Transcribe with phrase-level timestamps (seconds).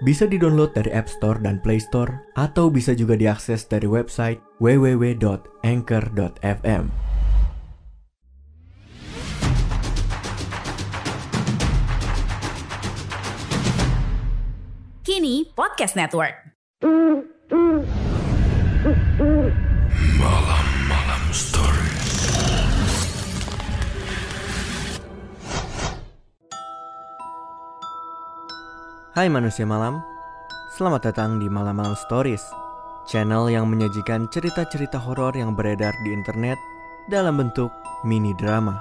[0.00, 6.88] Bisa di-download dari App Store dan Play Store atau bisa juga diakses dari website www.anchor.fm.
[15.04, 16.48] Kini Podcast Network.
[29.20, 30.00] Hai manusia malam,
[30.80, 32.40] selamat datang di Malam-Malam Stories,
[33.04, 36.56] channel yang menyajikan cerita-cerita horor yang beredar di internet
[37.12, 37.68] dalam bentuk
[38.00, 38.80] mini drama.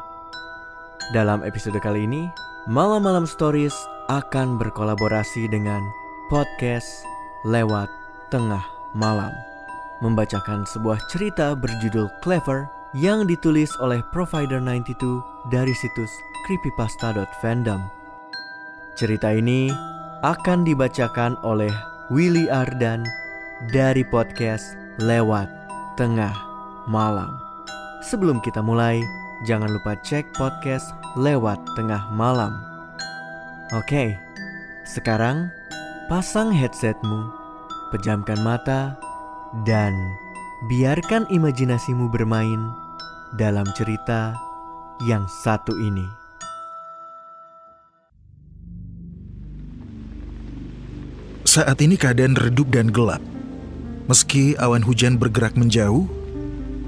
[1.12, 2.32] Dalam episode kali ini,
[2.72, 3.76] Malam-Malam Stories
[4.08, 5.84] akan berkolaborasi dengan
[6.32, 7.04] podcast
[7.44, 7.92] lewat
[8.32, 8.64] tengah
[8.96, 9.36] malam,
[10.00, 12.64] membacakan sebuah cerita berjudul Clever
[12.96, 16.16] yang ditulis oleh Provider 92 dari situs
[16.48, 17.84] creepypasta.fandom.
[18.96, 19.89] Cerita ini
[20.20, 21.72] akan dibacakan oleh
[22.12, 23.08] Willy Ardan
[23.72, 25.48] dari podcast Lewat
[25.96, 26.36] Tengah
[26.92, 27.40] Malam.
[28.04, 29.00] Sebelum kita mulai,
[29.48, 32.52] jangan lupa cek podcast Lewat Tengah Malam.
[33.72, 34.20] Oke,
[34.84, 35.48] sekarang
[36.12, 37.32] pasang headsetmu,
[37.96, 39.00] pejamkan mata,
[39.64, 39.96] dan
[40.68, 42.60] biarkan imajinasimu bermain
[43.40, 44.36] dalam cerita
[45.08, 46.29] yang satu ini.
[51.50, 53.18] Saat ini keadaan redup dan gelap.
[54.06, 56.06] Meski awan hujan bergerak menjauh,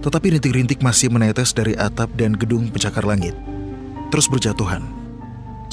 [0.05, 3.33] tetapi rintik-rintik masih menetes dari atap dan gedung pencakar langit.
[4.13, 4.85] Terus berjatuhan,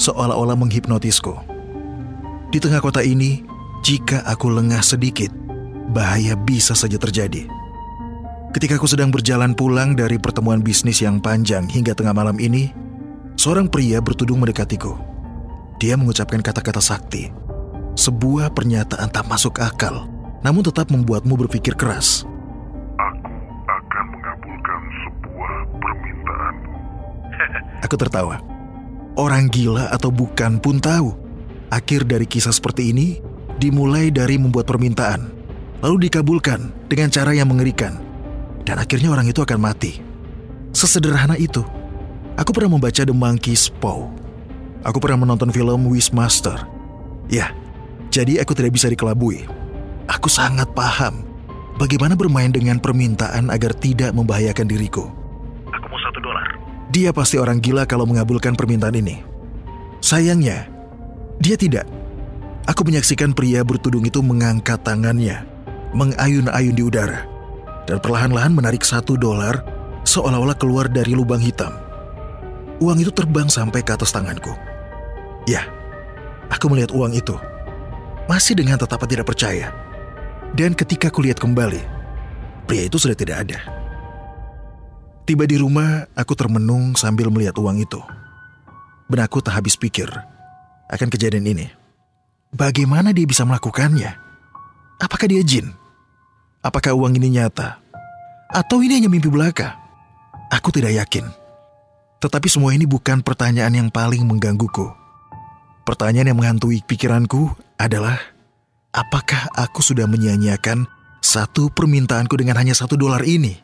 [0.01, 1.37] seolah-olah menghipnotisku.
[2.49, 3.45] Di tengah kota ini,
[3.85, 5.29] jika aku lengah sedikit,
[5.93, 7.45] bahaya bisa saja terjadi.
[8.57, 12.73] Ketika aku sedang berjalan pulang dari pertemuan bisnis yang panjang hingga tengah malam ini,
[13.37, 14.97] seorang pria bertudung mendekatiku.
[15.77, 17.48] Dia mengucapkan kata-kata sakti.
[17.99, 20.07] Sebuah pernyataan tak masuk akal,
[20.39, 22.23] namun tetap membuatmu berpikir keras.
[22.95, 23.27] Aku
[23.67, 26.53] akan mengabulkan sebuah permintaan.
[27.83, 28.39] Aku tertawa.
[29.19, 31.11] Orang gila atau bukan pun tahu.
[31.75, 33.19] Akhir dari kisah seperti ini
[33.59, 35.27] dimulai dari membuat permintaan,
[35.83, 37.99] lalu dikabulkan dengan cara yang mengerikan,
[38.63, 39.99] dan akhirnya orang itu akan mati.
[40.71, 41.67] Sesederhana itu.
[42.39, 44.07] Aku pernah membaca The Monkey's Paw.
[44.87, 46.63] Aku pernah menonton film Wishmaster.
[47.27, 47.51] Ya,
[48.09, 49.45] jadi aku tidak bisa dikelabui.
[50.09, 51.21] Aku sangat paham
[51.77, 55.05] bagaimana bermain dengan permintaan agar tidak membahayakan diriku.
[55.69, 56.57] Aku mau satu dolar.
[56.89, 59.21] Dia pasti orang gila kalau mengabulkan permintaan ini.
[60.01, 60.65] Sayangnya,
[61.37, 61.85] dia tidak.
[62.65, 65.45] Aku menyaksikan pria bertudung itu mengangkat tangannya,
[65.93, 67.25] mengayun-ayun di udara,
[67.85, 69.61] dan perlahan-lahan menarik satu dolar
[70.05, 71.73] seolah-olah keluar dari lubang hitam.
[72.81, 74.53] Uang itu terbang sampai ke atas tanganku.
[75.45, 75.65] Ya,
[76.49, 77.37] aku melihat uang itu.
[78.29, 79.73] Masih dengan tatapan tidak percaya.
[80.53, 81.81] Dan ketika aku lihat kembali,
[82.69, 83.57] pria itu sudah tidak ada.
[85.25, 87.97] Tiba di rumah, aku termenung sambil melihat uang itu.
[89.09, 90.05] Benakku tak habis pikir
[90.93, 91.73] akan kejadian ini.
[92.53, 94.13] Bagaimana dia bisa melakukannya?
[95.01, 95.73] Apakah dia jin?
[96.61, 97.81] Apakah uang ini nyata?
[98.53, 99.73] Atau ini hanya mimpi belaka?
[100.53, 101.25] Aku tidak yakin.
[102.21, 104.85] Tetapi semua ini bukan pertanyaan yang paling menggangguku.
[105.81, 108.19] Pertanyaan yang menghantui pikiranku adalah,
[108.91, 110.83] apakah aku sudah menyia-nyiakan
[111.23, 113.55] satu permintaanku dengan hanya satu dolar ini?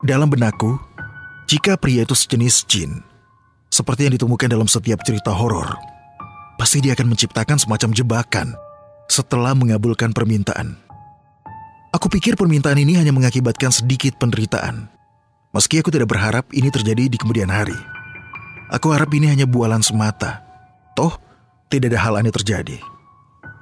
[0.00, 0.80] Dalam benakku,
[1.44, 3.04] jika pria itu sejenis jin,
[3.68, 5.76] seperti yang ditemukan dalam setiap cerita horor,
[6.56, 8.48] pasti dia akan menciptakan semacam jebakan
[9.12, 10.80] setelah mengabulkan permintaan.
[11.92, 14.88] Aku pikir permintaan ini hanya mengakibatkan sedikit penderitaan.
[15.56, 17.76] Meski aku tidak berharap ini terjadi di kemudian hari.
[18.68, 20.44] Aku harap ini hanya bualan semata.
[20.92, 21.16] Toh,
[21.72, 22.76] tidak ada hal aneh terjadi.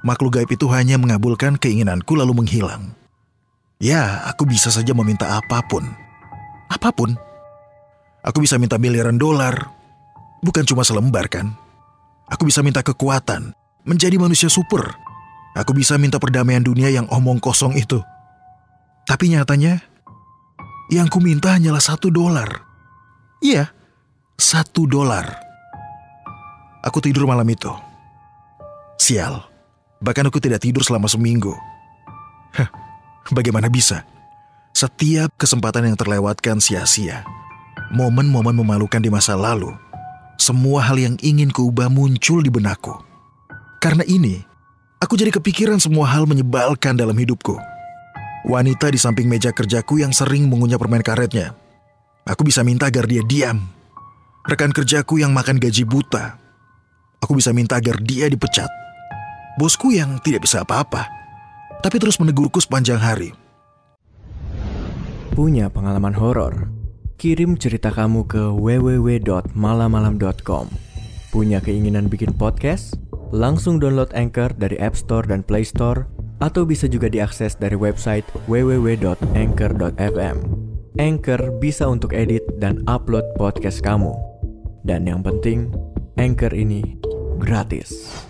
[0.07, 2.95] Makhluk gaib itu hanya mengabulkan keinginanku lalu menghilang.
[3.83, 5.83] Ya, aku bisa saja meminta apa pun.
[6.71, 7.11] Apa pun.
[8.23, 9.67] Aku bisa minta miliaran dolar.
[10.39, 11.51] Bukan cuma selembar kan?
[12.31, 13.51] Aku bisa minta kekuatan,
[13.83, 14.95] menjadi manusia super.
[15.59, 17.99] Aku bisa minta perdamaian dunia yang omong kosong itu.
[19.03, 19.83] Tapi nyatanya,
[20.87, 22.63] yang ku minta hanyalah satu dolar.
[23.43, 23.75] Iya,
[24.39, 25.35] satu dolar.
[26.79, 27.71] Aku tidur malam itu.
[28.95, 29.56] Sial,
[30.01, 31.53] bahkan aku tidak tidur selama seminggu.
[32.53, 32.69] Hah,
[33.33, 34.05] bagaimana bisa?
[34.77, 37.25] Setiap kesempatan yang terlewatkan sia-sia.
[37.89, 39.73] Momen-momen memalukan di masa lalu.
[40.37, 42.93] Semua hal yang ingin kuubah muncul di benakku.
[43.81, 44.37] Karena ini,
[45.01, 47.57] aku jadi kepikiran semua hal menyebalkan dalam hidupku.
[48.45, 51.57] Wanita di samping meja kerjaku yang sering mengunyah permen karetnya.
[52.27, 53.65] Aku bisa minta agar dia diam.
[54.45, 56.37] Rekan kerjaku yang makan gaji buta.
[57.19, 58.86] Aku bisa minta agar dia dipecat.
[59.57, 61.09] Bosku yang tidak bisa apa-apa,
[61.81, 63.33] tapi terus menegurku sepanjang hari.
[65.33, 66.69] Punya pengalaman horor?
[67.17, 70.65] Kirim cerita kamu ke www.malamalam.com.
[71.33, 73.01] Punya keinginan bikin podcast?
[73.33, 76.05] Langsung download Anchor dari App Store dan Play Store
[76.37, 80.37] atau bisa juga diakses dari website www.anchor.fm.
[81.01, 84.13] Anchor bisa untuk edit dan upload podcast kamu.
[84.85, 85.73] Dan yang penting,
[86.21, 87.01] Anchor ini
[87.41, 88.26] gratis.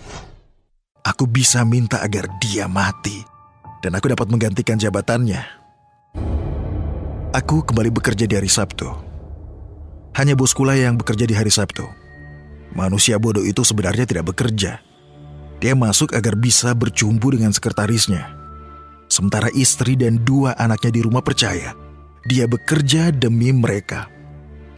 [1.18, 3.26] Aku bisa minta agar dia mati,
[3.82, 5.42] dan aku dapat menggantikan jabatannya.
[7.34, 8.86] Aku kembali bekerja di hari Sabtu.
[10.14, 11.82] Hanya bosku lah yang bekerja di hari Sabtu.
[12.70, 14.78] Manusia bodoh itu sebenarnya tidak bekerja.
[15.58, 18.38] Dia masuk agar bisa bercumbu dengan sekretarisnya.
[19.10, 21.74] Sementara istri dan dua anaknya di rumah percaya,
[22.30, 24.06] dia bekerja demi mereka.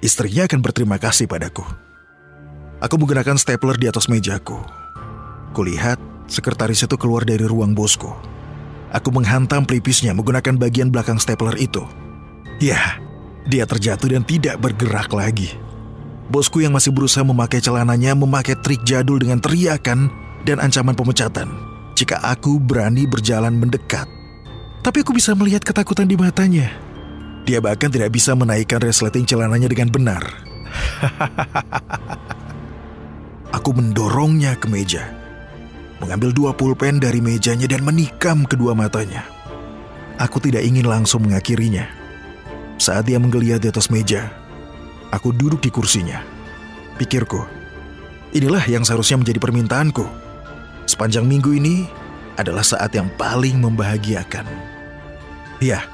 [0.01, 1.69] Istrinya akan berterima kasih padaku.
[2.81, 4.57] Aku menggunakan stapler di atas mejaku.
[5.53, 8.09] Kulihat sekretaris itu keluar dari ruang bosku.
[8.94, 11.82] Aku menghantam pelipisnya menggunakan bagian belakang stapler itu.
[12.62, 13.03] Ya,
[13.47, 15.59] dia terjatuh dan tidak bergerak lagi.
[16.31, 20.06] Bosku yang masih berusaha memakai celananya memakai trik jadul dengan teriakan
[20.47, 21.50] dan ancaman pemecatan
[21.99, 24.06] jika aku berani berjalan mendekat.
[24.81, 26.71] Tapi aku bisa melihat ketakutan di matanya.
[27.44, 30.23] Dia bahkan tidak bisa menaikkan resleting celananya dengan benar.
[33.56, 35.19] aku mendorongnya ke meja
[36.00, 39.23] mengambil dua pulpen dari mejanya dan menikam kedua matanya.
[40.20, 41.88] Aku tidak ingin langsung mengakhirinya.
[42.81, 44.32] Saat dia menggeliat di atas meja,
[45.12, 46.25] aku duduk di kursinya.
[46.97, 47.41] Pikirku,
[48.32, 50.05] inilah yang seharusnya menjadi permintaanku.
[50.88, 51.85] Sepanjang minggu ini
[52.41, 54.49] adalah saat yang paling membahagiakan.
[55.61, 55.85] Ya,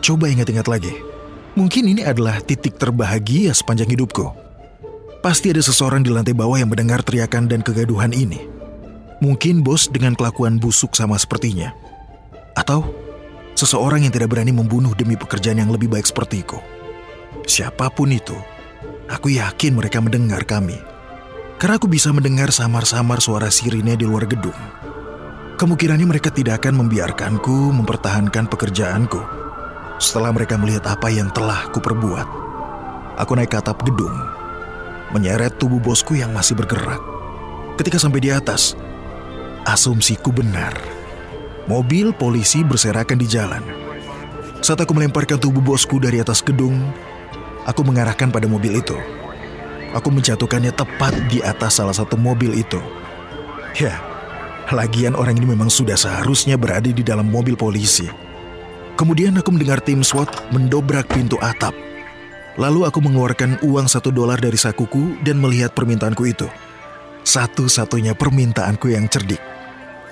[0.00, 0.92] coba ingat-ingat lagi.
[1.56, 4.28] Mungkin ini adalah titik terbahagia sepanjang hidupku.
[5.20, 8.55] Pasti ada seseorang di lantai bawah yang mendengar teriakan dan kegaduhan ini.
[9.16, 11.72] Mungkin bos dengan kelakuan busuk sama sepertinya.
[12.52, 12.84] Atau
[13.56, 16.60] seseorang yang tidak berani membunuh demi pekerjaan yang lebih baik sepertiku.
[17.48, 18.36] Siapa pun itu,
[19.08, 20.76] aku yakin mereka mendengar kami.
[21.56, 24.56] Karena aku bisa mendengar samar-samar suara sirine di luar gedung.
[25.56, 29.20] Kemungkinannya mereka tidak akan membiarkanku mempertahankan pekerjaanku.
[29.96, 32.28] Setelah mereka melihat apa yang telah kuperbuat.
[33.16, 34.12] Aku naik ke atap gedung,
[35.16, 37.00] menyeret tubuh bosku yang masih bergerak.
[37.80, 38.76] Ketika sampai di atas,
[39.66, 40.78] Asumsiku benar.
[41.66, 43.66] Mobil polisi berserakan di jalan.
[44.62, 46.78] Saat aku melemparkan tubuh bosku dari atas gedung,
[47.66, 48.94] aku mengarahkan pada mobil itu.
[49.90, 52.78] Aku menjatuhkannya tepat di atas salah satu mobil itu.
[53.74, 53.98] Ya,
[54.70, 58.06] lagian orang ini memang sudah seharusnya berada di dalam mobil polisi.
[58.94, 61.74] Kemudian aku mendengar tim SWAT mendobrak pintu atap.
[62.54, 66.46] Lalu aku mengeluarkan uang satu dolar dari sakuku dan melihat permintaanku itu.
[67.26, 69.55] Satu-satunya permintaanku yang cerdik.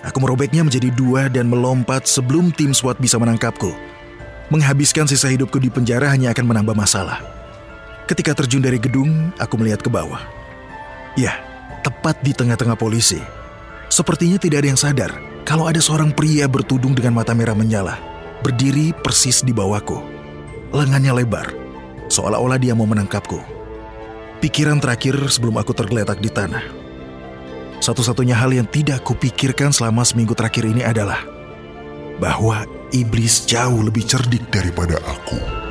[0.04, 3.72] Aku merobeknya menjadi dua dan melompat sebelum tim SWAT bisa menangkapku.
[4.52, 7.24] Menghabiskan sisa hidupku di penjara hanya akan menambah masalah.
[8.04, 10.20] Ketika terjun dari gedung, aku melihat ke bawah.
[11.16, 11.40] Ya,
[11.80, 13.16] tepat di tengah-tengah polisi.
[13.88, 15.12] Sepertinya tidak ada yang sadar
[15.48, 17.96] kalau ada seorang pria bertudung dengan mata merah menyala,
[18.44, 20.04] berdiri persis di bawahku.
[20.76, 21.48] Lengannya lebar,
[22.12, 23.40] seolah-olah dia mau menangkapku.
[24.44, 26.83] Pikiran terakhir sebelum aku tergeletak di tanah.
[27.84, 31.20] Satu-satunya hal yang tidak kupikirkan selama seminggu terakhir ini adalah
[32.16, 32.64] bahwa
[32.96, 35.63] iblis jauh lebih cerdik daripada aku.